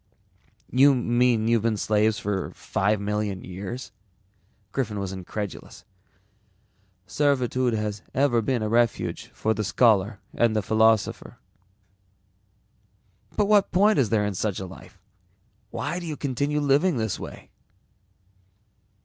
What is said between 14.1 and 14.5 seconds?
in